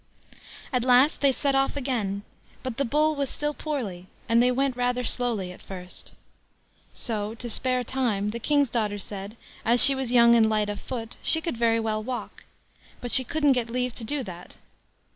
[0.73, 2.23] At last they set off again,
[2.63, 6.13] but the Bull was still poorly, and they went rather slowly at first.
[6.91, 10.81] So, to spare time, the King's daughter said, as she was young and light of
[10.81, 12.45] foot, she could very well walk,
[12.99, 14.57] but she couldn't get leave to do that.